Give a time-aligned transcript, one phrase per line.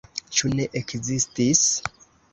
[0.37, 1.63] Ĉu ne ekzistis?